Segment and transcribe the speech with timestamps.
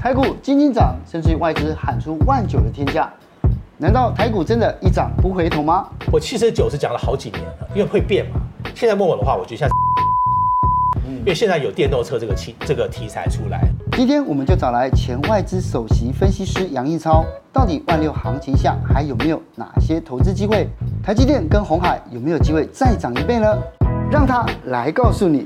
[0.00, 3.12] 台股惊惊涨，甚至于外资喊出万九的天价，
[3.76, 5.86] 难道台股真的一涨不回头吗？
[6.10, 8.40] 我七十九是讲了好几年了，因为会变嘛。
[8.74, 9.68] 现在问我的话，我觉得像，
[11.06, 13.60] 因为现在有电动车这个题这个题材出来。
[13.92, 17.22] 今天我们就找来前外资首席分析师杨应超，
[17.52, 20.66] 到底万六行情下还有没有哪些投资机会？
[21.04, 23.54] 台积电跟红海有没有机会再涨一倍呢？
[24.10, 25.44] 让他来告诉你。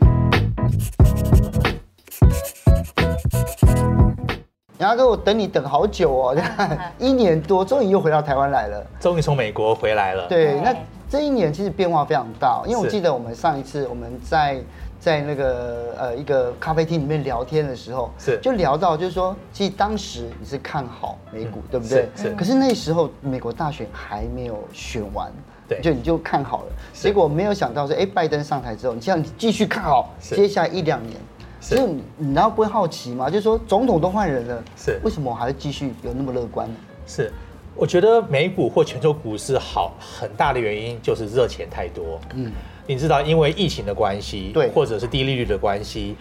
[4.84, 6.36] 杨哥，我等你等好久哦，
[6.98, 8.86] 一年多，终于又回到台湾来了。
[9.00, 10.28] 终于从美国回来了。
[10.28, 10.74] 对，那
[11.08, 14.60] 这一年其实变化非常大，因为我记得我们上一次我们在
[15.00, 22.08] 在那个呃一个咖啡厅里面聊天的时候，是就聊到就是说，其实当时你是看好美股，嗯、对不对？
[22.14, 22.24] 是。
[22.24, 25.32] 是可是那时候美国大选还没有选完，
[25.66, 31.16] 对，就你就看好了，结果没有想到说，哎，拜登上台之后，你这样继续看好，接下来一两年。
[31.64, 33.30] 所以你你难道不会好奇吗？
[33.30, 36.74] 就是说总统都换人了，是为什么我还会继续有那么乐观呢？
[37.06, 37.32] 是，
[37.74, 42.20] 我觉得美股或全球股市好很大的原因就是热钱太多。
[42.34, 42.52] 嗯，
[42.86, 46.16] 你知道因为疫情的关系，对，或者是低利率的关系，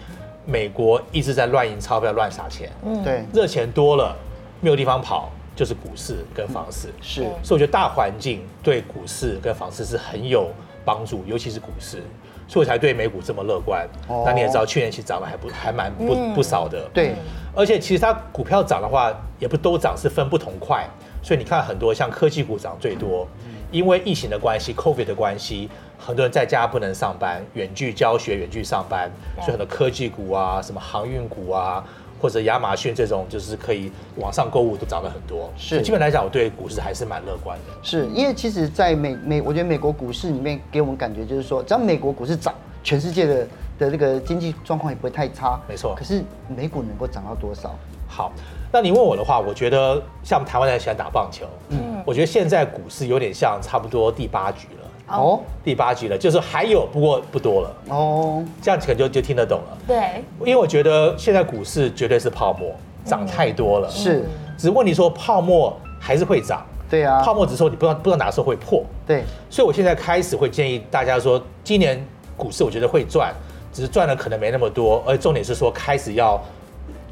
[0.46, 2.72] 美国一直在乱印钞票、乱撒钱。
[2.86, 4.16] 嗯，对，热钱多了，
[4.62, 6.88] 没有地方跑，就是股市跟房市。
[6.88, 10.50] 嗯、是，所以我觉得大环境对股市跟房市是很有
[10.86, 12.02] 帮助，尤其是股市。
[12.48, 13.88] 所以才对美股这么乐观。
[14.26, 16.90] 那你也知道，去年其实涨了还不还蛮不不少的。
[16.94, 17.14] 对，
[17.56, 20.88] 而且其实它股票涨的话，也不都涨，是分不同块。
[21.22, 23.26] 所以你看很多像科技股涨最多，
[23.72, 31.84] 因为疫情的关系，COVID 的关系，很多人在家不能上班，远距教学、远距上班，所以很多科技股啊，什么航运股啊。
[32.24, 37.74] 或者亚马逊这种就是可以网上购物都涨了很多，是基本来讲，我对股市还是蛮乐观的。
[37.84, 45.60] 是因为其实，在美美，我觉得美国股市里面给我们感觉就是说，只要美国股市涨，全世界的的这个经济状况也不会太差。
[45.68, 45.94] 没错。
[45.98, 47.76] 可是美股能够涨到多少？
[48.08, 48.32] 好，
[48.72, 54.83] 那你问我的话，我觉得像台湾人喜欢打棒球，嗯，我觉得现在股市有点像差不多第八局了。
[55.08, 57.76] 哦，第八局了，就是还有，不过不多了。
[57.90, 59.78] 哦，这样可能就就听得懂了。
[59.88, 62.74] 对，因为我觉得现在股市绝对是泡沫，
[63.06, 63.90] 涨太多了。
[63.90, 64.24] 是，
[64.58, 66.66] 只问你说泡沫还是会涨。
[66.90, 68.84] 对啊，泡沫只是说你不知道不知道哪时候会破。
[69.06, 72.04] 对，所以我现在开始会建议大家说，今年
[72.38, 73.34] 股市我觉得会赚，
[73.72, 76.42] 只是赚的可能没那么多，而重点是说开始要。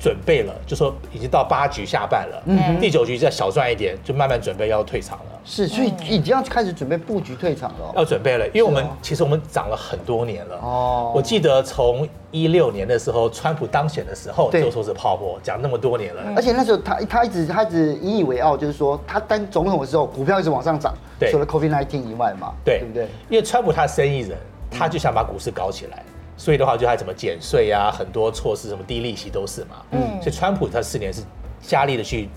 [0.01, 5.25] 准备了，就说已经到八局下半了，嗯，第九局再小赚一点，就慢慢准备要退场了。
[5.45, 7.93] 是，所以已经要开始准备布局退场了。
[7.95, 10.55] 要准备了，因为我们其实我们涨了很多年了。
[10.57, 16.23] 哦，我记得从一六年的时候，川普当选的时候就说是泡沫，讲那么多年了。
[16.35, 20.95] 而且那时候他他一直他一直引以为傲，就是说他当总统的时候，股票一直往上涨，
[21.29, 23.07] 除了 COVID-19 以外嘛，对，对不对？
[23.29, 24.35] 因为川普他是生意人，
[24.71, 26.03] 他就想把股市搞起来。
[26.41, 29.85] 所以的话，就还怎么减税啊，很多措施，什么低利息都是嘛。
[29.91, 29.99] 嗯。
[30.19, 31.21] 所以川普他四年是
[31.61, 32.27] 加力的去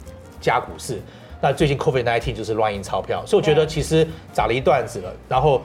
[0.42, 1.00] 加股市，
[1.40, 5.62] 那最近 COVID nineteen 就是乱印钞票，所以我觉得其实涨了一段子了，然后。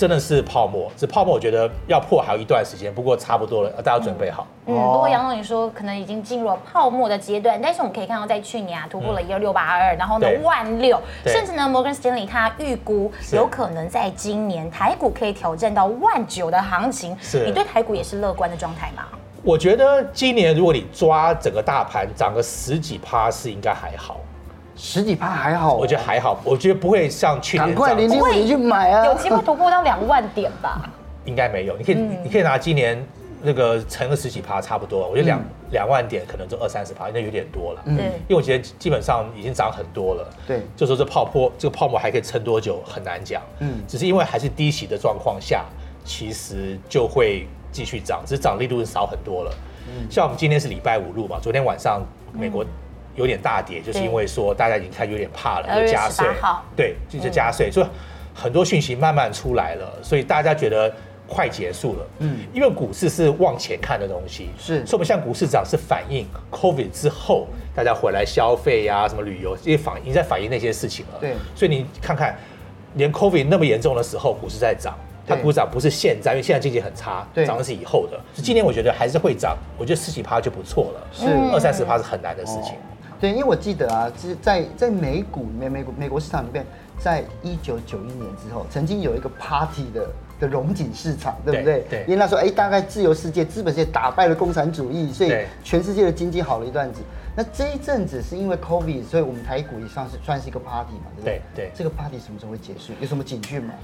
[0.00, 4.46] 真的是泡沫，这泡沫我觉得要破还有一段时间，不过差不多了，大家准备好。
[4.64, 17.14] 嗯，不过杨总你说可能已经进入了泡沫的阶段，但是我们可以看到在去年啊突破了一二六八二二，然后呢万六，甚至呢摩根士丹利他预估有可能在今年台股可以挑战到万九的行情。
[17.20, 19.02] 是，你对台股也是乐观的状态吗？
[19.42, 24.18] 我觉得今年如果你抓整个大盘涨个十几趴是应该还好。
[24.80, 27.66] 十几趴还好，我觉得还好，我觉得不会像去年。
[27.66, 29.04] 赶快零零五零去买啊！
[29.04, 30.90] 有机会突破到两万点吧？
[31.26, 33.06] 应该没有，你可以，你可以拿今年
[33.42, 35.06] 那个乘个十几趴差不多。
[35.06, 37.82] 我觉得两两万点可能就二三十趴，应该有点多了。
[37.84, 40.26] 嗯，因为我觉得基本上已经涨很多了。
[40.46, 43.42] 对，就说这泡沫，这个泡沫还可以撑多久很难讲。
[43.58, 45.66] 嗯，只是因为还是低息的状况下，
[46.06, 49.52] 其实就会继续涨，只是涨力度是少很多了。
[49.88, 52.02] 嗯，像我们今天是礼拜五录嘛，昨天晚上
[52.32, 52.64] 美国。
[53.20, 56.26] 有点大跌，就是因为说大家已经开始有点怕了，就加税，
[56.74, 57.86] 对，就是加税，所以
[58.34, 60.92] 很多讯息慢慢出来了，所以大家觉得
[61.28, 62.06] 快结束了。
[62.20, 67.46] 嗯，因为股市是往前看的东西，是，所以我们像股市涨是反映 COVID 之后
[67.76, 71.18] 大家回来消费呀，什么旅游，这些反已经在反映那些事情了。
[71.20, 72.36] 对，所以你看看，
[72.94, 78.18] 连 COVID 那么严重的时候，股市在涨，它股涨不是现在，因为现在经济很差，涨的是以后的。
[78.34, 81.26] 今年我觉得还是会涨，我觉得十几趴就不错了，是。
[81.52, 82.74] 二三十趴是很难的事情。
[83.20, 86.64] 对，因为我记得啊，是在在美股里面，美股美国市场里面，
[86.98, 90.08] 在一九九一年之后，曾经有一个 party 的
[90.40, 91.84] 的荣景市场，对不对？
[91.90, 92.00] 对。
[92.04, 97.02] 因为那时候，哎，大概自由世界、资本世界打败了共产主义，所以全世界的经济好了一段子。
[97.36, 101.42] 那这一阵子是因为 COVID，所以我们台股也算是算是一个 party 嘛，对不对？
[101.54, 101.66] 对。
[101.66, 102.92] 对这个 party 什么时候会结束？
[103.00, 103.74] 有什么警讯吗？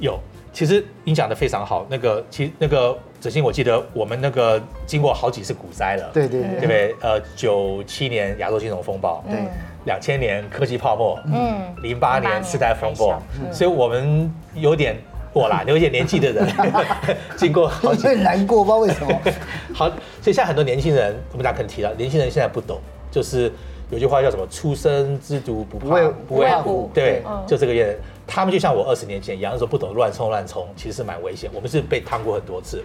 [0.00, 0.18] 有，
[0.52, 1.86] 其实你讲的非常好。
[1.88, 6.96] 那个，其实那个子欣，我记得我们那个经过好几次股灾了，对对对，对不对？
[7.00, 9.38] 呃，九七年亚洲金融风暴，对，
[9.84, 13.20] 两千年科技泡沫，嗯，零八年次贷风暴，
[13.52, 14.96] 所以我们有点
[15.32, 16.48] 过啦，有一些年纪的人，
[17.36, 19.20] 经过好几，很难过，不知道为什么。
[19.72, 19.88] 好，
[20.20, 22.80] 所以现在很多年轻人，我们大家可能提到，年轻人现在不懂，
[23.10, 23.52] 就是
[23.90, 27.98] 有句话叫什么“初生之犊不怕不畏虎”，对，就这个意思。
[28.26, 31.50] 他们就像我二十年前一样，那时候不懂乱冲乱冲，其实是蛮危险。
[31.52, 32.84] 我们是被烫过很多次。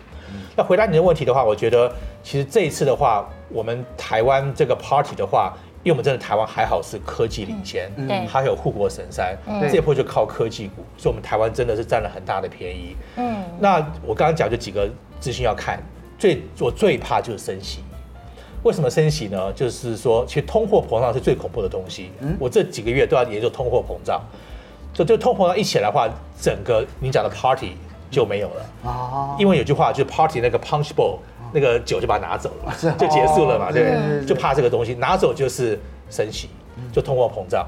[0.56, 1.94] 那回答你的问题的话，我觉得
[2.24, 5.54] 其实这一次的话，我们台湾这个 party 的话，
[5.84, 9.38] 因为我们真的台湾还好是科技领先，对，还有护国神山，
[9.70, 12.96] 这一波就靠科技股，所以我们台湾真的是占了很大的便宜。
[13.18, 15.80] 嗯，那我刚刚讲就几个资讯要看，
[16.18, 17.84] 最我最怕就是升息。
[18.66, 19.54] 为什么升息呢？
[19.54, 22.10] 就是说，其实通货膨胀是最恐怖的东西。
[22.20, 22.36] 嗯？
[22.40, 24.20] 我这几个月都要研究通货膨胀。
[24.92, 26.10] 就就通货膨胀一起来的话，
[26.42, 27.74] 整个你讲的 party
[28.10, 28.90] 就没有了。
[28.90, 31.20] 啊，因为有句话就是 party 那个 punch bowl
[31.54, 34.26] 那个酒就把它拿走了， 就结束了嘛，对不对？
[34.26, 35.80] 就怕这个东西拿走就是
[36.10, 36.50] 升息，
[36.92, 37.68] 就通货膨胀。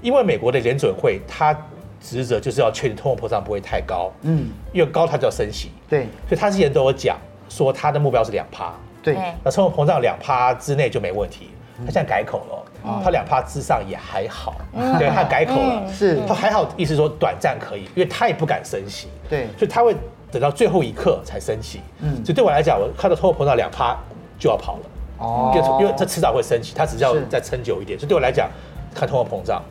[0.00, 1.52] 因为美国的联准会它
[2.00, 7.18] 职责就是要确定通货膨胀不会太高，嗯，越高它就要升息，对，所以他之前都有讲
[7.48, 8.72] 说他的目标是两趴，
[9.14, 12.64] 对，那通货膨胀两趴之内就没问题，他现在改口了。
[13.04, 14.54] 他两趴之上也还好，
[14.98, 16.20] 对，他改口了，是。
[16.26, 19.94] 他还好，意思说短暂可以，因为他也不敢升息，对，所以他会
[20.30, 23.94] 等到最后一刻才升息，嗯，所以对我来讲，我看到通货膨胀两趴
[24.38, 24.80] 就要跑了，
[25.18, 28.48] 哦，因为他迟早会升息，他只是要再撑久一点，所以对我来讲，
[28.94, 29.62] 看通货膨胀，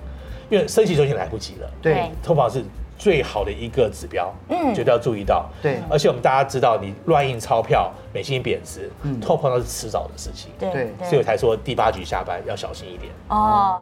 [0.50, 2.64] 因为升息就已经来不及了，对，通膨是。
[2.98, 5.50] 最好的一个指标，嗯，绝对要注意到。
[5.62, 10.52] 对，而且我们大家知道，你乱印钞票，美金贬值，嗯，通膨是迟早的事情。
[10.60, 13.12] 对，所以我才说第八局下班要小心一点。
[13.30, 13.82] 哦。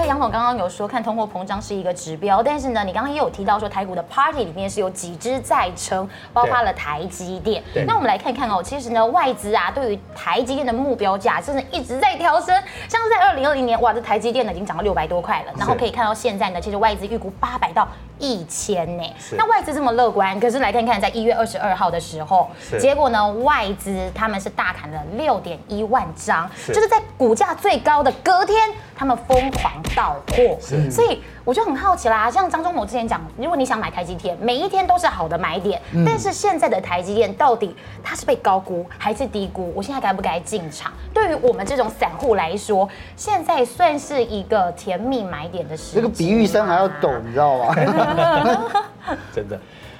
[0.00, 7.62] 在杨总刚刚有说看通货膨胀是一个指标，但是呢，你刚刚也有提到说台股的 party 里面是有几只在撑，包括了台积电。
[7.86, 12.46] 那我们来看看哦，其实呢，外资啊对于台积电的目标价真的一直在调升，
[12.88, 17.86] 像是在二零二零年，哇，这台积电呢已经涨到六百多块了，然后可以看到现在呢，其实外资预估八百到
[18.18, 19.04] 一千呢。
[19.32, 22.48] 那外资这么乐观，可是来看看在一月二十二号的时候，
[22.80, 28.56] 结果呢，外资他们是大砍了六点一万张，就是在股价最高的隔天，
[28.96, 29.70] 他们疯狂。
[29.94, 30.58] 到货，
[30.90, 32.30] 所以我就很好奇啦。
[32.30, 35.80] 像张忠谋之前讲，如果你想买台积电，每一天都是好的买点。
[36.06, 39.72] 但是现在的台积电到底它是被高估还是低估？
[39.74, 40.92] 我现在该不该进场？
[41.12, 46.02] 对于我们这种散户来说，现在算是一个甜蜜买点的时候。
[46.02, 47.74] 这个比喻声还要抖，你知道吗？
[49.34, 49.58] 真的。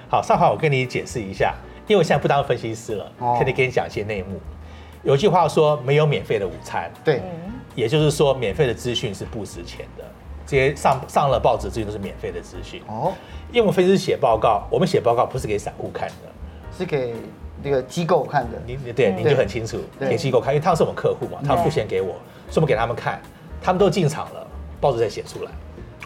[0.09, 1.55] 好，上华，我跟你解释一下，
[1.87, 4.41] 因为我现在不当分析师了，可以给你讲一些内幕。
[5.03, 6.91] 有句话说，没有免费的午餐。
[7.05, 7.23] 对。
[7.75, 10.05] 也就是说，免费的资讯是不值钱的。
[10.47, 13.13] 这些上上了报纸资讯都是免费的资讯哦。
[13.51, 16.15] 因为我们分析师写报告，我们写报告不是给散户看的，
[16.77, 17.15] 是给
[17.63, 18.61] 那个机构看的。
[18.67, 22.15] 你对，您就很清楚，给机构看，因为他们是我们客户嘛，他们付钱给我，
[22.49, 23.23] 所以我们给他们看，
[23.63, 24.45] 他们都进场了，
[24.81, 25.51] 报纸才写出来。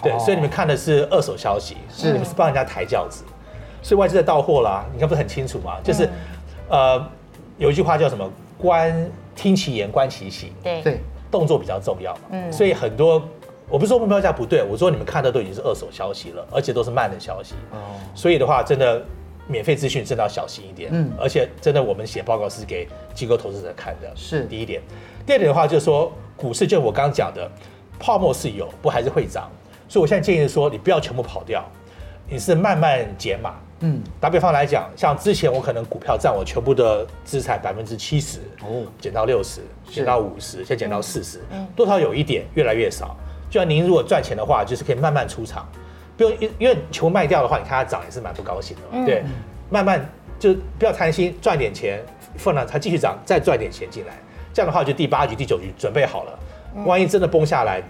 [0.03, 3.25] 对，所以你们看的是二手消息，是你们是帮人家抬轿子，
[3.81, 4.85] 所以外资在到货啦。
[4.93, 5.79] 你看不是很清楚吗？
[5.83, 6.07] 就是，
[6.69, 7.03] 呃，
[7.57, 8.31] 有一句话叫什么？
[8.59, 10.53] 观听其言，观其行。
[10.63, 11.01] 对对。
[11.35, 13.21] 动作比较重要嘛，嗯，所以很多
[13.69, 19.03] 我不是说目标价不对，我说你们看的都已经是二手消息了，而且都是慢的消息，哦，所以的话，真的
[19.49, 24.45] 免费资讯真的要小心一点，嗯，而且真的我们写报告是给机构投资者看的，是。
[24.45, 24.81] 第一点。
[25.27, 27.51] 第二点的话就是说，股市就我刚刚讲的，
[27.99, 29.51] 泡沫是有，不还是会涨，
[29.89, 31.65] 所以我现在建议说，你不要全部跑掉，
[32.29, 33.55] 你是慢慢减码。
[33.81, 43.15] 嗯，打比方来讲，像之前我可能股票占我全部的资产百分之七十，哦，减到六十，减到五十，现在减到四十，嗯，多少有一点，越来越少。
[43.51, 45.69] 就像您如果赚钱的话，就是可以慢慢出场，
[46.17, 49.23] 不用因因为全部卖掉的话，你看它涨也是蛮不高兴的嘛，嗯、对，
[49.69, 52.01] 慢慢就不要贪心，赚点钱，
[52.39, 54.15] 放了它继续涨，再赚点钱进来，
[54.53, 56.39] 这样的话就第八局、第九局准备好了，
[56.87, 57.83] 万一真的崩下来，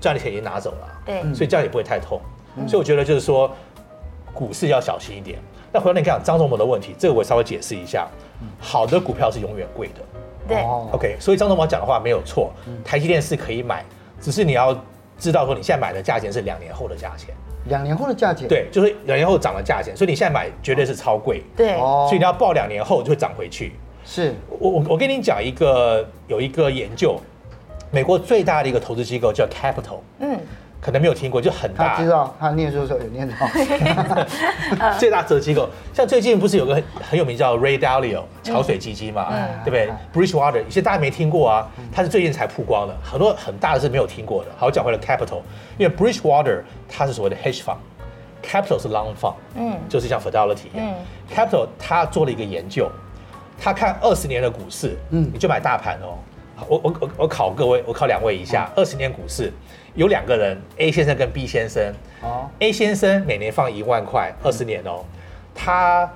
[0.00, 2.20] 赚的钱已经拿走了，对，所以这样也不会太痛。
[2.68, 3.50] 所以我觉得就是说。
[4.34, 5.38] 股市要小心一点。
[5.72, 8.06] 那回到你看张忠谋的问题，这个我稍微解释一下。
[8.58, 9.94] 好的股票是永远贵的。
[10.46, 10.62] 对。
[10.92, 12.52] OK，所以张忠谋讲的话没有错。
[12.84, 13.84] 台积电是可以买，
[14.20, 14.76] 只是你要
[15.18, 17.34] 知道说你现在买的价钱是两年后的价钱。
[17.66, 18.46] 两年后的价钱？
[18.46, 19.96] 对，就是两年后涨的价钱。
[19.96, 21.42] 所以你现在买绝对是超贵。
[21.56, 21.78] 对。
[21.78, 23.72] 所以你要抱两年后就会涨回去。
[24.04, 24.34] 是。
[24.60, 27.18] 我我我跟你讲一个有一个研究，
[27.90, 30.00] 美国最大的一个投资机构叫 Capital。
[30.18, 30.38] 嗯。
[30.84, 31.96] 可能没有听过，就很大。
[31.96, 33.34] 他知道，他念书的时候有念到。
[35.00, 44.50] 最大折机构，像最近不是有个很很有名叫 Ray Dalio 桥水基金嘛，嗯、对不对、嗯、？Bridgewater，有些大家没听过啊，他是最近才曝光的，很多很大的是没有听过的。
[44.58, 45.40] 好，讲回了 Capital，
[45.78, 50.86] 因为 Bridgewater 它是所谓的 Hedge Fund，Capital 是 Long Fund，嗯，就是像 Fidelity 一样。
[50.86, 50.94] 嗯、
[51.34, 52.90] Capital 他做了一个研究，
[53.58, 56.18] 他看二十年的股市，嗯，你就买大盘哦。
[56.68, 59.50] 我我我我考各位，我考两位一下，二十年股市。
[59.94, 61.92] 有两个人，A 先生跟 B 先生。
[62.22, 62.48] 哦。
[62.58, 65.04] A 先生每年放一万块，二十年哦。
[65.54, 66.10] 他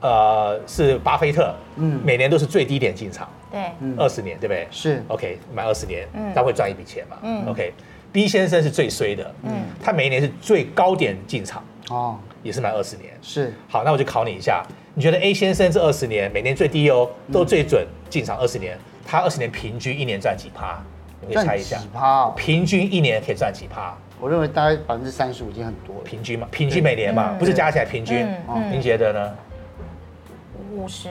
[0.00, 3.28] 呃是巴菲特，嗯，每年都是最低点进场。
[3.50, 3.60] 对。
[3.96, 4.66] 二十年，对不对？
[4.70, 5.02] 是。
[5.08, 7.16] OK，买二十年，嗯他会赚一笔钱嘛？
[7.22, 7.46] 嗯。
[7.48, 7.72] OK。
[8.12, 13.12] B 先生是最衰的，嗯，他每一年是最高点进场，哦，也是买二十年。
[13.20, 13.52] 是。
[13.68, 14.62] 好，那我就考你一下，
[14.94, 20.80] 你觉得 A 先生这二十年每年最低哦，都最准进场二十年，他二十年平均一年赚几趴？
[21.28, 22.32] 你猜一下，几趴哦？
[22.36, 23.94] 平均一年可以赚几趴？
[24.20, 26.02] 我认为大概百分之三十五已经很多了。
[26.02, 28.26] 平均嘛，平均每年嘛，不是加起来平均。
[28.70, 29.34] 您觉得呢？
[30.72, 31.08] 五十。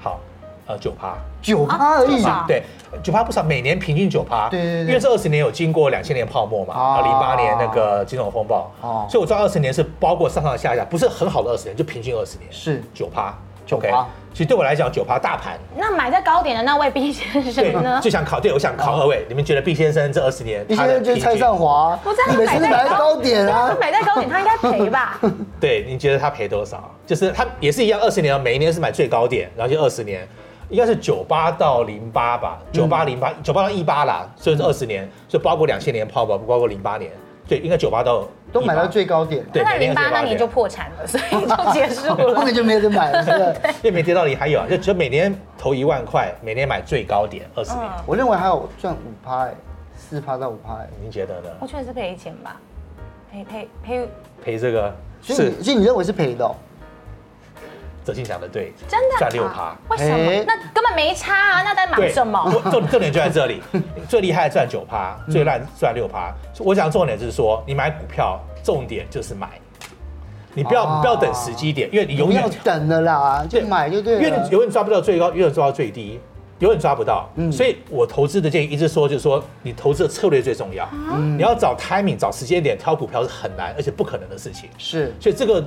[0.00, 0.20] 好，
[0.66, 1.16] 呃，九趴。
[1.42, 2.24] 九趴而已。
[2.46, 2.62] 对，
[3.02, 4.48] 九趴不少，每年平均九趴。
[4.48, 4.86] 对对对。
[4.86, 8.70] 因为这二十年有经过两千年泡沫嘛，啊，零八年那个金融风暴。
[8.80, 9.06] 哦。
[9.10, 12.50] 所以我知道二十年是包括上上下下，不是很好的二十年，就平均二十年。
[12.50, 13.34] 是九趴。
[13.66, 14.06] 九趴。
[14.36, 15.58] 其实对我来讲，九趴大盘。
[15.74, 17.98] 那买在高点的那位毕先生呢？
[18.02, 25.18] 就想考，对，我想考二位，你们觉得毕先生这二十年毕先生就是蔡尚华，我真的每次买在高点啊，买在高点，他应该赔吧？
[25.58, 26.94] 对，你觉得他赔多少？
[27.06, 30.28] 就是他也是一样，二十年，每一年是买最高点，然后就二十年，
[30.68, 37.10] 应该是九八到零八吧，九八零八，九八到一八啦，所以是二十年，所以包括两千年泡沫，不包括零八年。
[37.48, 43.70] 对，应该九八到都买到最高点，对，那零八那年就破产了，所以就结束了， 后面就没人买了，是吧？
[43.82, 49.48] 因为没跌到你还有啊，就就每年投一万块，每年买最高点二十年，我认为还有赚五趴，
[49.96, 51.48] 四趴到五趴，您觉得呢？
[51.60, 52.60] 我觉得是赔钱吧，
[53.30, 54.08] 赔赔赔。
[54.44, 56.54] 赔这个，是，所以你认为是赔的？
[58.06, 60.44] 泽庆讲的对，真的赚六趴，为什么？
[60.46, 62.40] 那根本没差啊，那在买什么？
[62.70, 63.60] 重重点就在这里，
[64.08, 66.32] 最厉害赚九趴，最烂赚六趴。
[66.60, 69.48] 我想重点就是说，你买股票重点就是买，
[70.54, 74.22] 你不要不要等时机点，因为你永远要等的啦，就买就对了。
[74.22, 76.20] 因为你永远抓不到最高，永远抓到最低，
[76.60, 77.28] 永远抓不到。
[77.50, 80.88] 所以我投资的建议一直说，就是说你投资的策略最重要。
[81.36, 84.70] 你要找 timing，找时间点挑股票是很难而且不可能的事情。
[84.78, 85.64] 是，所以这个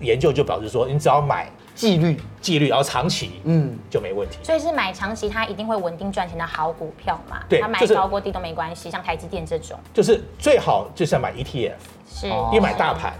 [0.00, 1.48] 研究就表示说，你只要买。
[1.80, 4.36] 纪律，纪律，然后长期，嗯，就没问题。
[4.42, 7.38] 所以是买长期，它一定会稳定赚钱的好股票嘛？
[7.48, 11.72] 对，它买高过低都没关系，像台积电这种，就是最好就是要买 ETF，
[12.06, 13.14] 是，因为买大盘。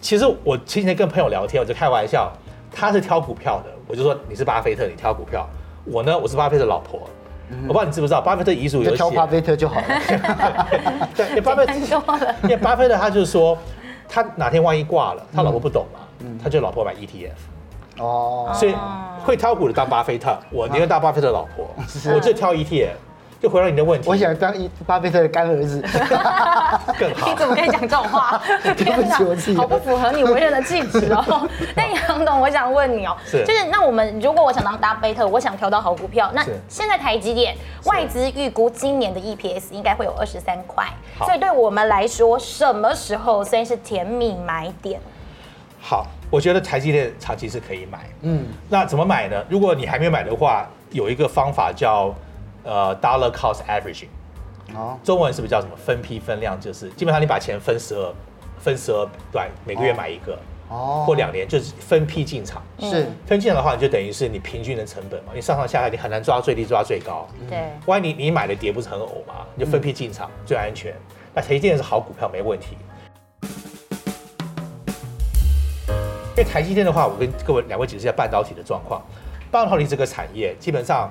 [0.00, 2.32] 其实我前几天跟朋友聊天，我就开玩笑，
[2.72, 5.46] 他是挑股票的，我就说你是巴菲特，你挑股票。
[5.84, 7.00] 我呢，我是巴菲特老婆，
[7.68, 9.86] 我不知道你知不知道，巴菲特遗嘱有写，挑巴菲特就好了。
[11.14, 11.74] 对，因为 巴菲特，
[12.44, 13.58] 因为巴菲特他就是说，
[14.08, 16.00] 他哪天万一挂了，他老婆不懂嘛，
[16.42, 17.32] 他就老婆买 ETF。
[17.98, 18.74] 哦，所以
[19.24, 21.68] 会挑股的当巴菲特，我宁愿当巴菲特的老婆，
[22.14, 22.88] 我就挑 ETF，
[23.40, 24.08] 就回答你的问题。
[24.08, 25.80] 我想当一巴菲特的干儿子，
[26.98, 27.28] 更好。
[27.30, 28.40] 你怎么可以讲这种话？
[28.62, 29.56] 对不起，我气。
[29.56, 31.48] 好不符合你为人的气质哦。
[31.74, 40.84] 但杨董，我想问你哦，就是那我们如果我想当巴菲特，我想挑到好股票，那现在台积电外资预估今年的 EPS 应该会有二十三块，
[41.18, 45.00] 所以对我们来说，什么时候算是甜蜜买点？
[45.80, 46.06] 好。
[46.34, 49.44] 我觉得台积电长期是可以买，嗯，那怎么买呢？
[49.48, 52.12] 如果你还没有买的话，有一个方法叫
[52.64, 54.08] 呃 dollar cost averaging，
[54.74, 56.60] 哦，中文是不是叫什么分批分量？
[56.60, 58.12] 就是基本上你把钱分十二，
[58.58, 60.36] 分十二段，每个月买一个，
[60.68, 63.06] 哦，或两年就是分批进场，是。
[63.26, 70.92] 分进场的话，你就等于是你平均的成本嘛，你上上下下你很难抓最低抓最高，对，万一你你买的跌不是很偶嘛，你就分批进场最安全。
[71.32, 72.76] 那台积电是好股票没问题。
[76.36, 79.00] 因为台积电的话，我跟各位两位解释一下半导体的状况。
[79.50, 81.08] 半导体这个产业基本上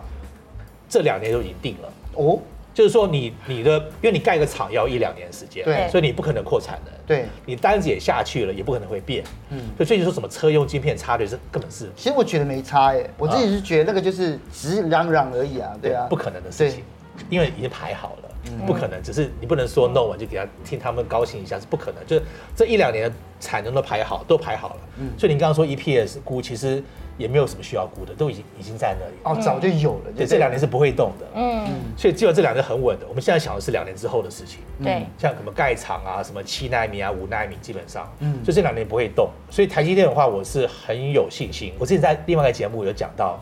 [0.90, 1.94] 这两年都已经定了。
[2.16, 2.38] 哦，
[2.74, 16.84] 就是说你你的，因为你盖个厂要一两年时间，对，所以你不可能扩产的，对，你单子也下去了，也不可能会变，嗯，所以最近说什么车用晶片差的是根本是，其实我觉得没差耶，我自己是觉得那个就是只是嚷嚷而已啊，对啊，不可能的事情，
[17.30, 18.30] 因为已经排好了。
[18.66, 22.06] 不可能，只是你不能说 no，我就给他听他们高兴一下，是不可能。
[22.06, 22.24] 就是
[22.56, 24.80] 这一两年的产能都排好，都排好了。
[25.00, 26.84] 嗯，所以你刚刚说 EPS 估，其实
[27.18, 29.14] 也没有什么需要估的，都已经已经在那里。
[29.24, 30.12] 哦，早就有了。
[30.16, 31.26] 对，这两年是不会动的。
[31.36, 33.06] 嗯，所以只有这两年很稳的。
[33.08, 34.60] 我们现在想的是两年之后的事情。
[34.84, 39.30] 对，像什么盖厂啊，什么七纳米啊，五纳米，基本上，嗯，所以这两年不会动。
[39.50, 41.74] 所以台积电的话，我是很有信心。
[41.80, 43.42] 我之前在另外一个节目有讲到，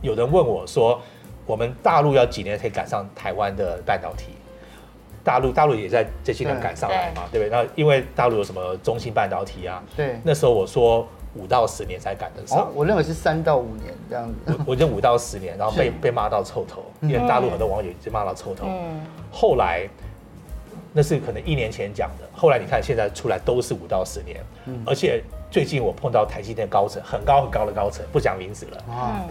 [0.00, 1.00] 有人问我说，
[1.46, 4.32] 我们大陆要几年可以赶上台湾的半导体？
[5.24, 7.50] 大陆大陆也在这些年赶上来嘛，对不对？
[7.50, 11.06] 那因为大陆有什么中芯半导体啊，对，那时候我说
[11.36, 14.34] 五到十年才赶得上，我认为是三到五年这样子。
[14.46, 18.66] 我我认五到十年，然后被被骂到臭头，因为大陆很多网友就骂到臭头。
[18.66, 19.88] 嗯后来
[20.92, 24.44] 那是可能一年前讲的，后来你看现在出来都是五到十年，
[24.84, 25.22] 而且
[25.52, 28.78] 最近我碰到台积电高层，很高很高的高层，不讲名字了，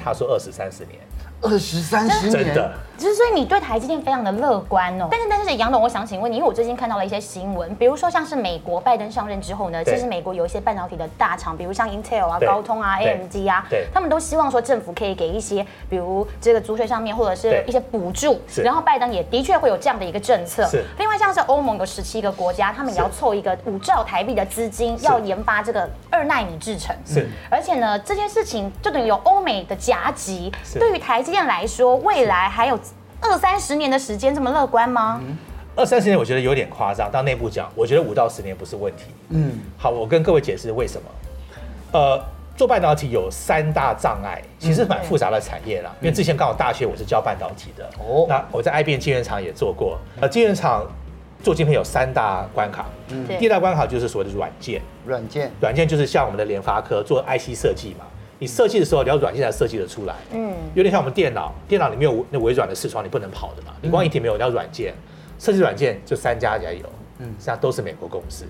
[0.03, 0.99] 他说二十三十年。
[1.43, 5.07] 二十三十年，真的，就是所以你对台积电非常的乐观哦。
[5.09, 18.39] 但是但是杨董，我想请问你，因为我最近看到了一些新闻，比如说像是美国拜登上任之后呢，其实美国有一些半导体的大厂，比如像 Intel 啊、高通啊、AMD 啊，他们都希望说政府可以给一些，比如这个租税上面或者是一些补助。
[18.63, 20.69] 然后拜登也的确会有这样的一个政策。
[20.99, 26.95] 另外像是欧盟有十七个国家，他们也要凑一个五兆台币的资金，要研发这个二奈米制程。
[27.05, 32.77] 是，而且呢，这件事情就等于有欧美的夹击，对于台积电来说，未来还有
[33.21, 35.19] 二三十年的时间这么乐观吗？
[35.75, 37.09] 二三十年我觉得有点夸张。
[37.09, 39.05] 到内部讲，我觉得五到十年不是问题。
[39.29, 41.07] 嗯，好，我跟各位解释为什么。
[41.93, 42.21] 呃，
[42.57, 45.89] 做半导体有三大障碍，其实蛮复杂的产业啦。
[46.01, 49.97] 因为之前刚好大学我是教半导体的，哦，那我在 IBM 晶圆厂也做过。
[50.19, 50.85] 呃，晶圆厂
[51.43, 52.85] 做晶片有三大关卡。
[53.09, 54.81] 嗯，第一大关卡就是所谓的软件。
[55.05, 58.05] 软件，软件就是像我们的联发科做 IC 设计嘛。
[58.39, 60.15] 你设计的时候，你要软件才设计得出来。
[60.31, 63.71] 嗯，有点像我们电脑，电脑里面有那微软的视窗，你不能跑的嘛。
[63.81, 64.93] 你光一体没有，你要软件
[65.37, 66.85] 设计软件，就三家才有。
[67.19, 68.45] 嗯，实际上都是美国公司。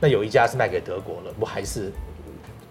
[0.00, 1.92] 那有一家是卖给德国了，不还是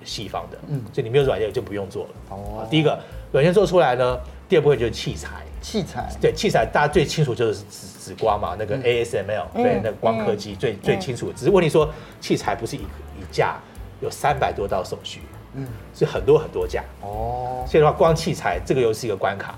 [0.04, 0.58] 西方的。
[0.68, 2.10] 嗯，所以你没有软件就不用做了。
[2.30, 3.00] 哦，第一个
[3.32, 4.18] 软件做出来呢，
[4.50, 5.30] 第二部分就是器材。
[5.62, 11.32] 器材对器材，大家最清楚就是紫紫光嘛，那个 ASML 对，那个光刻机最最清楚。
[11.34, 11.88] 只是问题说，
[12.22, 13.58] 器材不是一一架，
[14.02, 15.22] 有三百多道手续。
[15.54, 19.56] 嗯，是很多很多架哦，所以的话，光器材这个又是一个关卡，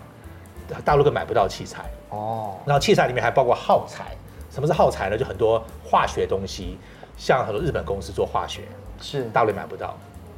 [0.85, 2.55] 大陆更买不到器材哦。
[2.65, 4.05] 然后器材里面还包括耗材，
[4.49, 5.17] 什么是耗材呢？
[5.17, 6.77] 就很多化学东西，
[7.17, 8.61] 像很多日本公司做化学，
[9.01, 9.95] 是大陆买不到。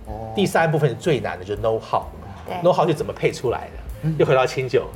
[0.08, 0.34] 哦。
[0.36, 3.83] 第三部分最难的就是 know how，know how 就怎么配出来的，
[4.18, 4.88] 又回到清酒，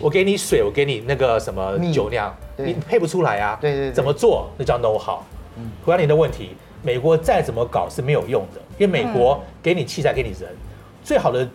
[0.00, 3.58] 我给你水，我给你那个什么酒酿，你配不出来啊？
[3.60, 3.92] 对对。
[3.92, 4.48] 怎么做？
[4.58, 5.18] 那叫 know how。
[5.56, 5.70] 嗯。
[5.84, 6.50] 回答你的问题，
[6.82, 8.60] 美国再怎么搞是没有用的。
[8.78, 10.54] 因为美国给你器材，给你人，
[11.02, 11.48] 最好的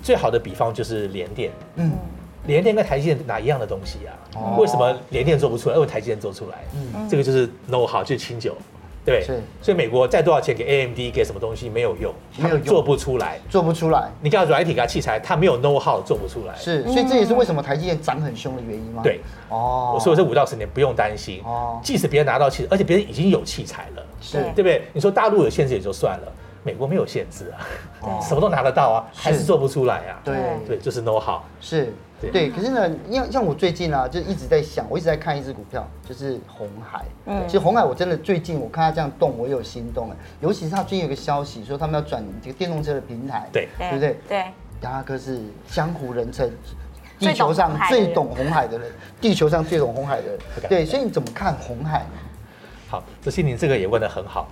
[0.00, 1.50] 最好的比方就是联电。
[1.76, 1.90] 嗯，
[2.46, 4.56] 联电跟台积电哪一样的东西啊？
[4.56, 5.74] 为什么联电做不出来？
[5.74, 6.58] 因为台积电做出来。
[6.94, 8.56] 嗯，这个就是 know how，就是清酒，
[9.10, 9.22] 对。
[9.24, 9.42] 是。
[9.60, 14.08] 所以美国再多少钱给 AMD 给什么东西没有用，没有做不出来，做不出来。
[14.20, 16.54] 你叫软体给器材，它没有 know how，做不出来。
[16.56, 19.02] 是，所以这也是为什么台积电涨很凶的原因吗？
[19.02, 19.20] 对。
[19.48, 19.92] 哦。
[19.94, 21.42] 我说这五到十年不用担心。
[21.44, 21.80] 哦。
[21.82, 24.82] 即使别人拿到器材，而且别人已经有器材了，是对不对？
[24.92, 26.32] 你说大陆有限制也就算了。
[26.62, 27.50] 美国没有限制
[28.02, 30.20] 啊， 什么都拿得到啊，还是做不出来啊？
[30.22, 30.36] 对
[30.68, 31.40] 对，就是 know how。
[31.58, 31.90] 是，
[32.28, 32.50] 对。
[32.50, 37.04] 可是呢，像像我最近啊，就一直在想，我一直在看一只股票，就是红海。
[37.26, 40.16] 嗯，其实红海我真的最近我看它这样动，我有心动哎。
[40.40, 44.16] 尤其是它最近有个消息说他们要转这个电动车的平台，对对不对？
[44.28, 44.44] 对。
[44.82, 46.50] 杨大哥是江湖人称
[47.18, 50.38] 地球上最懂红海的人，地球上最懂红海的人。
[50.70, 52.18] 对，所以你怎么看红海呢？
[52.88, 54.48] 好，这心凌这个也问得很好。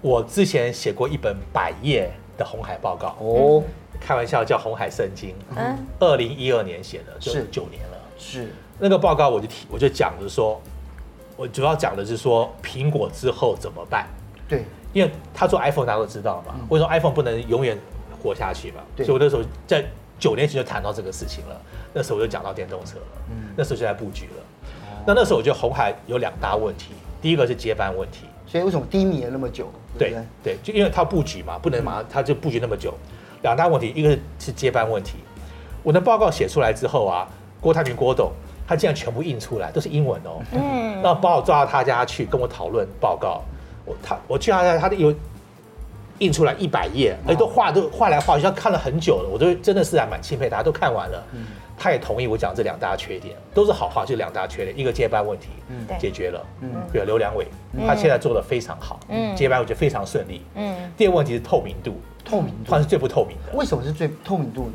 [0.00, 3.62] 我之前写过一本百页的红海报告哦，
[4.00, 7.98] 开玩笑叫《红海圣经》，嗯，二零一二年写的，就是九年了。
[8.18, 10.60] 是那个报告，我就提，我就讲的说，
[11.36, 14.06] 我主要讲的是说苹果之后怎么办？
[14.48, 17.78] 对，因为他做 iPhone，大家都知道嘛，为什么 iPhone 不能永远
[18.22, 18.80] 活下去嘛？
[18.96, 19.84] 对，所以我那时候在
[20.18, 21.60] 九年前就谈到这个事情了。
[21.92, 24.42] 那时候我就讲到电动车了，嗯，那时候就在布局了。
[25.06, 28.26] 那那时候我觉得红海有两大问题，第一个是接班问题。
[28.46, 29.70] 所以为什么低迷了那么久？
[29.98, 32.92] 对对，对，就因为他布局嘛，不能马上他就布局那么久。
[33.42, 35.16] 两大问题，一个是接班问题。
[35.82, 37.26] 我的报告写出来之后啊，
[37.60, 38.30] 郭台铭郭董
[38.66, 40.42] 他竟然全部印出来，都是英文哦。
[40.52, 41.00] 嗯。
[41.02, 43.42] 那把我抓到他家去跟我讨论报告，
[43.84, 45.14] 我他我去他家，他都有
[46.18, 51.24] 印出来一百页，而且都画都画来画去，他看了很久了，我都真的是还蛮钦佩他，都看完了。
[51.32, 51.46] 嗯。
[51.82, 57.46] 他也同意我讲这两大缺点，都是好话，就两大缺点，一个接班问题，嗯，解决了，嗯，比如，刘良伟，
[57.86, 64.72] 他现在做的非常好，嗯，接班我觉得非常顺利，嗯，第二个问题是透明度，透明度，他是最不透明的，为什么是最透明度呢？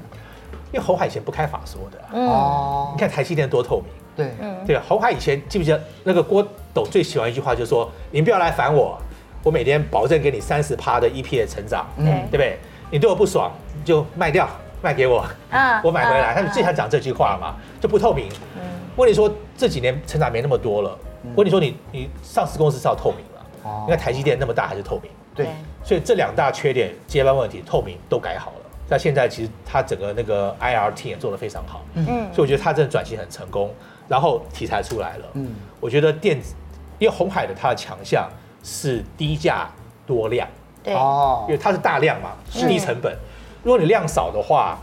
[0.71, 8.97] 因为侯海以前不开法说的，哦，你看台积电多透明，对，嗯，对，侯海以前记不记得那个郭董最喜欢一句话，就是说，你不要来烦我，
[9.43, 12.57] 我每天保证给你三十趴的 EPS 成长，嗯，对不对？
[12.91, 14.47] 你对我不爽，你就卖掉。
[14.81, 16.35] 卖给我，啊，我买回来。
[16.35, 18.29] 他们最想讲这句话嘛，就不透明。
[18.55, 18.61] 嗯，
[18.95, 20.95] 问你说这几年成长没那么多了。
[21.35, 23.45] 问你说你你上市公司是要透明了。
[23.63, 25.09] 哦，你看台积电那么大还是透明。
[25.35, 25.47] 对，
[25.83, 28.57] 所以这两大缺点，接班问题、透明都改好了。
[28.87, 31.83] 那现在其实它整个那个 IR team 也做得非常好。
[31.95, 33.73] 嗯，所以我觉得它真的转型很成功。
[34.07, 35.25] 然后题材出来了。
[35.33, 36.53] 嗯，我觉得电子
[36.99, 38.29] 因为红海的它的强项
[38.63, 39.67] 是低价
[40.05, 40.47] 多量，
[40.83, 43.17] 对，因为它是大量嘛，低成本。
[43.63, 44.77] 如果你量少的话，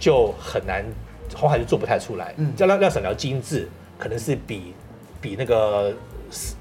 [0.00, 0.84] 就很难，
[1.36, 2.34] 红海就做不太出来。
[2.38, 4.74] 嗯，叫量量少，要精致，可能是比
[5.20, 5.94] 比那个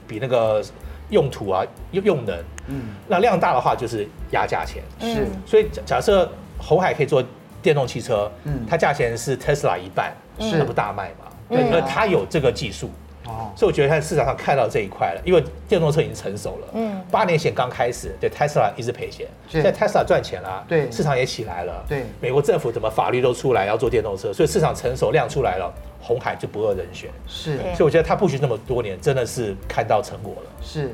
[0.07, 0.63] 比那个
[1.09, 2.35] 用途啊用用能，
[2.67, 4.83] 嗯，那量大的话就是压价钱。
[4.99, 7.23] 是，所以假设红海可以做
[7.61, 10.57] 电动汽车，嗯，它价钱是 Tesla 一半，是。
[10.57, 11.31] 那不大卖嘛？
[11.49, 12.89] 对，因为它有这个技术。
[13.27, 16.67] 哦，所以我觉得在市场上看到这一块了，因为电动车已经成熟了。
[16.73, 21.83] 嗯，八年前刚开始，对 Tesla 一直赔钱，现在 Tesla 赚钱了，对，市场也起来了。
[21.89, 25.73] 对，美国政府怎么法律都出来要做电动车，所以市场成熟量出来了，
[26.05, 27.09] 鸿海就不二人选。
[27.27, 30.51] 是，所以我觉得他布局那么多年，真的是看到成果了。
[30.61, 30.91] 是。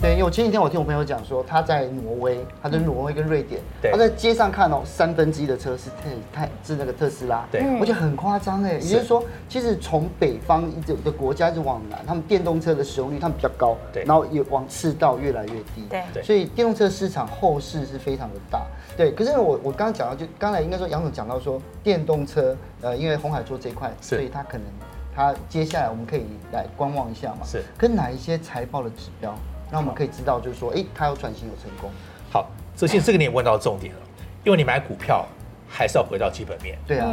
[0.00, 3.60] 对，因为我前几天我听我朋友讲说，他在挪威，他在挪威跟瑞典，
[3.92, 5.96] 他在街上看哦，三分之一的车是特
[6.32, 18.62] 泰是那个特斯拉，对，我觉得很夸张哎，也就是说，其实从北方一直的国家一直往南，他们电动车的使用率他们比较高，对，然后也往赤道越来越低，对，所以电动车市场后市是非常的大，
[18.96, 19.12] 对。
[19.12, 24.66] 可是我我刚刚讲到，就刚才应该说杨总讲到说，电动车呃，因为红海做这一块，所以他可能
[25.14, 29.34] 他接下来我们可以来观望一下嘛，是，跟哪一些财报的指标？
[29.70, 31.90] 那我们可以知道，就是说，哎，它有转型有成功。
[32.30, 34.00] 好，这些这个你也问到重点了，
[34.44, 35.24] 因为你买股票
[35.68, 36.76] 还是要回到基本面。
[36.86, 37.08] 对啊，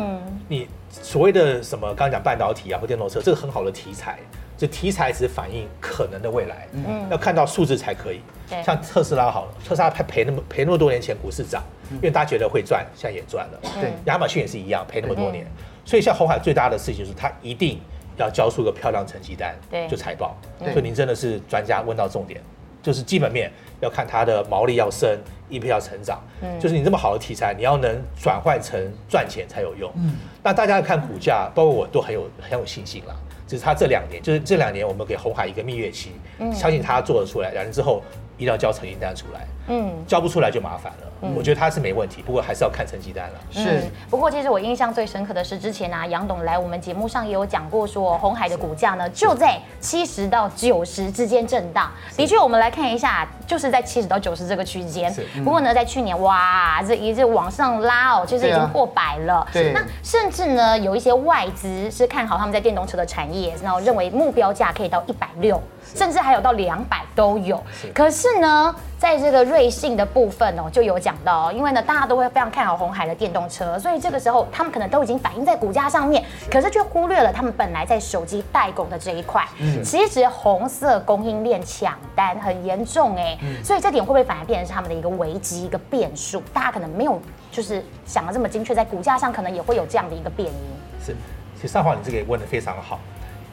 [0.48, 4.18] 你所谓的什么，刚刚讲半导体啊或电动车，这个很好的题材，
[4.58, 8.22] 这题材只是反映可能的未来，嗯，要看到数字才可以。
[8.64, 13.60] 像特斯拉好了，特斯拉它赔那么赔那么多年前股市涨，因为大家觉得会赚，现在也赚了。
[13.82, 15.46] 对，亚马逊也是一样，赔那么多年。
[15.86, 17.80] 所以像红海最大的事情就是，它一定。
[18.18, 20.36] 要交出个漂亮成绩单，对，就财报。
[20.60, 22.42] 所以您真的是专家，问到重点，
[22.82, 25.18] 就是基本面要看它的毛利要升
[25.50, 26.22] ，EPS 要成长。
[26.42, 29.92] 嗯，就是你这么好的题材，你要能转换成赚钱才有用。
[29.96, 33.16] 嗯，那大家看股价，包括我都很有很有信心啦。
[33.48, 36.12] 只是他这两年，就是这两年我们给红海一个蜜月期，
[36.54, 37.52] 相信他做得出来。
[37.52, 38.04] 两年之后
[38.38, 39.42] 一定要交成绩单出来。
[39.70, 41.00] 嗯，交不出来就麻烦了。
[41.22, 43.40] 嗯、我觉得他是没问题，不过还是要看成绩单了。
[43.52, 51.92] 是，不过其实我印象最深刻的是之前啊，杨董来我们节目上也有讲过，说红海的股价呢就在七十到九十之间震荡。
[52.16, 55.12] 的确，我们来看一下，就是在七十到九十这个区间。
[55.12, 59.46] 是不过呢，在去年哇，这一直往上拉哦，其实已经破百了。
[59.52, 59.74] 对。
[59.74, 65.62] 那甚至呢，有一些外资是看好他们在电动车的产业，然后认为目标价可以到一百六。
[65.96, 79.46] 甚至还有到两百都有，是可是呢，在这个瑞幸的部分哦，就有讲到，因为呢，大家都会非常看好红海的电动车，所以这个时候他们可能都已经反映在股价上面，可是却忽略了他们本来在手机代工的这一块。
[79.60, 86.42] 嗯，其实红色供应链抢单很严重哎，所以这点会不会反而变成是他们的一个危机、一个变数？
[86.54, 91.06] 大家可能没有就是想的这么精确，在股价上可能也会有这样的一个变因。
[91.06, 91.16] 是，
[91.56, 93.00] 其实上华你这个也问的非常好，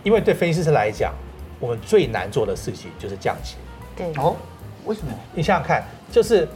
[0.03, 1.13] 因为对分析师来讲。
[1.61, 3.57] 我们最难做的事情就是降息。
[3.97, 4.35] 对哦，
[4.85, 5.13] 为什么？
[5.35, 6.47] 你想想看，就是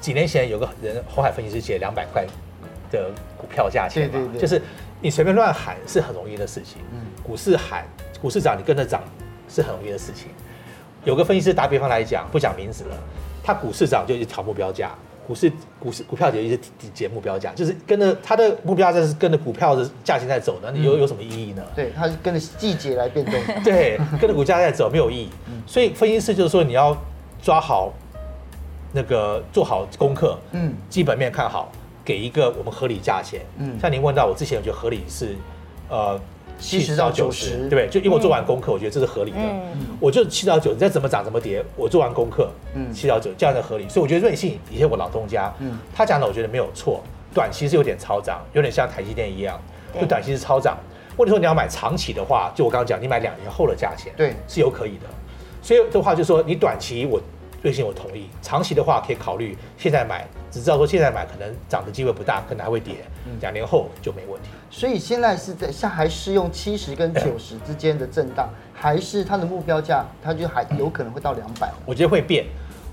[0.00, 2.24] 几年前有个人红海分析师写两百块
[2.90, 4.60] 的股票价钱嘛，对对对，就是
[5.00, 6.80] 你随便乱喊是很容易的事情。
[6.92, 7.84] 嗯，股市喊，
[8.20, 9.02] 股市涨，你跟着涨
[9.48, 10.28] 是很容易的事情。
[11.04, 12.96] 有个分析师打比方来讲，不讲名字了，
[13.42, 14.90] 他股市涨就去调目标价。
[15.26, 16.58] 股市股市股票就一直
[16.92, 21.62] 节目标价，就是跟着他的目标价是跟着股票的价钱在走的，你有有什么意义呢？
[21.74, 23.34] 对，他是跟着季节来变动。
[23.64, 25.30] 对，跟着股价在走没有意义。
[25.66, 26.94] 所以分析师就是说你要
[27.44, 27.92] 抓好
[28.90, 31.70] 那个做好功课，嗯，基本面看好，
[32.02, 33.42] 给一个我们合理价钱。
[33.58, 35.36] 嗯，像您问到我之前，我觉得合理是
[35.90, 36.18] 呃。
[36.56, 37.88] 七十到九十，对不对？
[37.88, 39.38] 就因为我做完功课，我觉得这是合理的。
[39.98, 43.88] 我就七到九，你再怎么涨怎么跌，我做完功课，嗯，七到九这样的合理。
[43.88, 47.02] 所以我觉得瑞信以前我老东家，嗯，他讲的我觉得没有错。
[47.34, 49.60] 短期是有点超涨，有点像台积电一样，
[50.00, 50.78] 就短期是超涨。
[51.16, 55.08] 或者说你要买长期的话，就我刚刚讲，你买两年后的价钱，对，是有可以的。
[55.60, 57.20] 所以的话就是说，你短期我。
[57.64, 62.96] 瑞信我同意，长期的话可以考虑现在买，只知道说现在买可能涨的机会不大，可能还会跌，
[63.40, 64.50] 两年后就没问题。
[64.70, 71.72] 所以现在是在像还适用七十跟九十之间的震荡，还是它的目标价，它就还有可能会到两百？
[71.86, 72.44] 我觉得会变，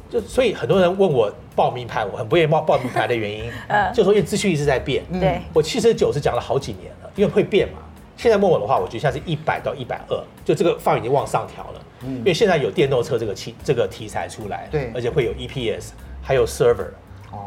[0.09, 3.51] 就所以很多人问我报名牌，我很不愿意报报名牌的原因，
[3.93, 5.03] 就说因为资讯一直在变。
[5.19, 7.79] 对，我七十九是讲了好几年了，因为会变嘛。
[8.21, 11.81] 现在问我的话，我觉得现在是一百到一百二，就这个范围已经往上调了。
[12.03, 15.87] 嗯，因为现在有电动车这个题这个题材出来，对，而且会有 EPS，
[16.21, 16.85] 还有 server，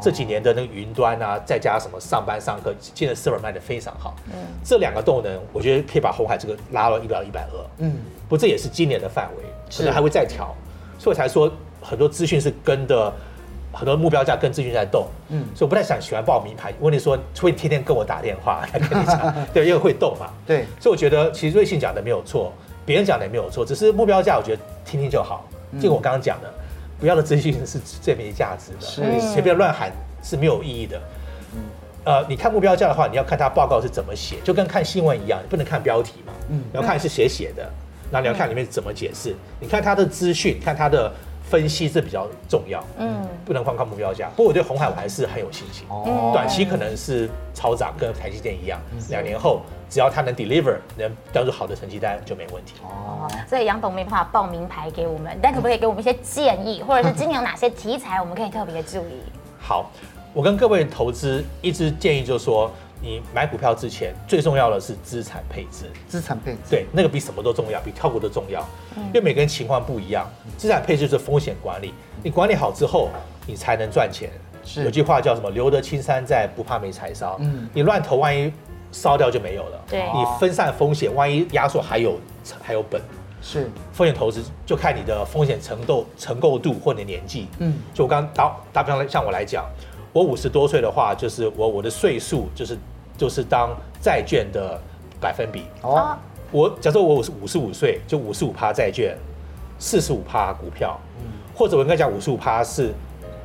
[0.02, 4.16] 这几年的那个云端啊，再加什么上班上课，现在 server 卖的非常好。
[4.26, 4.34] 嗯，
[4.64, 7.66] 这两个动能，我觉得可以把红海这个拉到一百到一百二。
[7.78, 7.94] 嗯，
[8.28, 9.44] 不，这也是今年的范围，
[9.76, 10.52] 可能还会再调，
[10.98, 11.48] 所以我才说
[11.80, 13.12] 很多资讯是跟的
[13.74, 16.72] 很多目标价跟资讯在动，嗯，所以我不太想喜欢报名牌。
[16.80, 22.52] 问你说会天天跟我打电话来 跟你讲， 对，因为会动嘛，对，所以我觉得其实瑞幸讲的没有错，
[22.86, 25.44] 别人讲的也没有错，只是目标价我觉得听听就好。
[25.80, 26.48] 就我刚刚讲的，
[27.00, 29.90] 不要的资讯是最没价值的，是随便乱喊
[30.22, 31.00] 是没有意义的。
[31.54, 31.60] 嗯，
[32.04, 37.68] 呃，你看目标价的话，你要看他报告是怎么写，就跟看新闻一样，你不能看标题嘛，嗯，你要看是谁写的，
[38.10, 41.12] 那你要看里面怎么解释，你看他的资讯，看他的。
[41.48, 44.28] 分析是比较重要，嗯，不能光看目标价。
[44.30, 48.80] 不过我对红海我还是很有信心，哦，短期可能是超涨，跟台积电一样，
[49.10, 52.74] 两年后只要它能 deliver，能交出好的成绩单就没问题。
[52.82, 59.20] 哦，所以杨董没办法报名牌给我们，但可不可以给我们一些建议，或者是今年有哪些题材我们可以特别注意？
[59.60, 59.90] 好，
[60.32, 62.70] 我跟各位投资一直建议就是说。
[63.04, 65.84] 你买股票之前，最重要的是资产配置。
[66.08, 68.66] 资产配置，对，那个比什么都重要，比跳股都重要。
[68.96, 71.92] 因为每个人情况不一样，资产配置就是风险管理。
[72.22, 73.10] 你管理好之后，
[73.46, 74.30] 你才能赚钱。
[74.64, 75.50] 是，有句话叫什么？
[75.50, 77.36] 留得青山在，不怕没柴烧。
[77.40, 78.50] 嗯，你乱投，万一
[78.90, 79.84] 烧掉就没有了。
[79.86, 82.18] 对，你分散风险，万一压缩还有
[82.62, 82.98] 还有本。
[83.42, 87.48] 是，风险投资就看你的风险承受承构度或你的年纪。
[87.58, 89.66] 嗯，就我刚打打比方来，像我来讲，
[90.14, 92.78] 我五十多岁的话，就是我我的岁数就是。
[93.16, 94.80] 就是当债券的
[95.20, 95.64] 百分比。
[95.82, 96.16] 哦，
[96.50, 99.16] 我假设我五十五十五岁，就五十五趴债券，
[99.78, 102.92] 四十五趴股票，嗯，或者我应该讲五十五趴是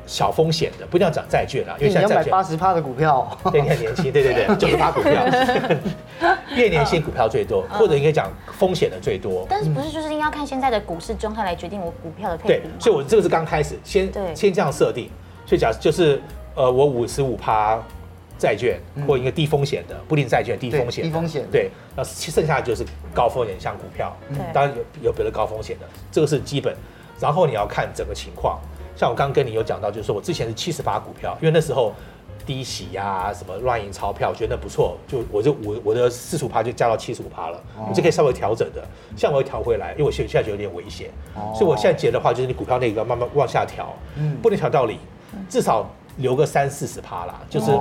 [0.06, 5.24] 小风险的，不一定要讲债券啊，因为现在债券八十趴的股票，对，你很年轻，对对对， 九十趴股票，
[6.54, 9.46] 越年轻股票最多，或者应该讲风险的最多。
[9.48, 12.68] 但是不是就是应该要看现在的股市状态来决定我股票的配比？
[12.68, 15.08] 对，所以我这个是刚开始，先先这样设定，
[15.46, 16.20] 所以假设就是
[16.54, 17.80] 呃，我五十五趴。
[18.40, 22.82] 债券或一个低风险的，不定债券低风险，低风险对，那剩下的就是
[23.14, 24.16] 高风险，像股票，
[24.50, 26.74] 当然有有别的高风险的，这个是基本。
[27.20, 28.58] 然后你要看整个情况，
[28.96, 31.92] 像我刚刚跟你有讲到，就是说我之前是七十趴股票，因为那时候
[32.46, 38.82] 低息呀，什么乱印钞票，我觉得那不错，就我就我我的四十五趴就加到七十五趴了，你就可以稍微调整的。
[39.18, 41.10] 像我会调回来，因为我现现在觉得有点危险，
[41.54, 43.94] 所以我现在觉得的话，就是你股票那个慢慢往下调，
[44.40, 44.98] 不能调到零，
[45.46, 45.86] 至少。
[46.16, 47.72] 留个三四十趴啦，就是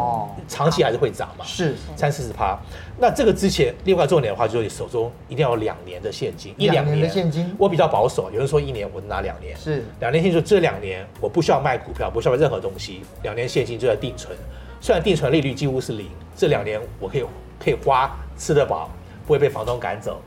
[0.47, 2.57] 长期还是会涨嘛，是三四十趴。
[2.97, 7.53] 那这个之前另外重点的话，就是你手中一定要有两年的现金，一两年的现金。
[7.57, 9.55] 我比较保守，有人说一年，我拿两年。
[9.57, 14.37] 是两年现金，就这两年我不需要卖股票，不需要卖任何东西，两年现金就在定存。
[14.79, 17.25] 虽然定存利率几乎是零，这两年我可以
[17.59, 18.89] 可以花吃得饱，
[19.25, 20.21] 不会被房东赶走，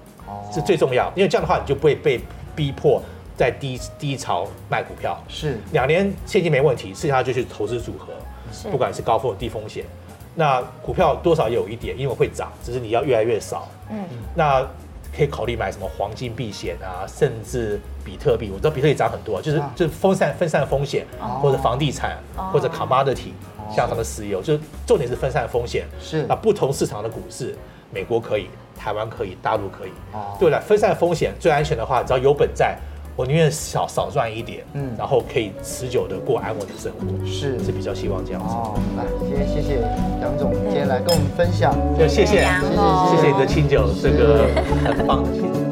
[0.52, 1.10] 是最重要。
[1.16, 2.20] 因为这样的话，你就不会被
[2.54, 3.02] 逼迫。
[3.42, 8.12] 在低低潮卖股票是两年现金没问题，剩下就去投资组合，
[8.70, 9.84] 不管是高风险低风险，
[10.36, 13.66] 那股票多少也有一点，因为会涨，只是你要越来越少。
[13.90, 13.98] 嗯，
[14.36, 14.64] 那
[15.12, 18.48] 可以考虑买什么黄金避险啊，甚至比特币。
[18.54, 21.04] 我知道比特币涨很多，就是就是分散分散风险，
[21.40, 22.16] 或者房地产，
[22.52, 23.32] 或者 commodity，
[23.74, 25.84] 像什么石油，就是重点是分散风险。
[26.00, 27.56] 是那不同市场的股市，
[27.90, 29.90] 美国可以，台湾可以，大陆可以。
[30.12, 32.78] 哦，对了，分散风险最安全的话，只要有本在。
[33.14, 37.62] 我宁愿少少赚一点，嗯，然后可以持久的过安稳的生活，是。
[37.62, 38.48] 是比较希望这样子。
[38.48, 39.80] 哦，来，今天谢谢
[40.22, 44.48] 杨总今天来跟我们分享，就谢谢谢谢谢谢你的清酒，这个
[44.84, 45.71] 很棒的清酒。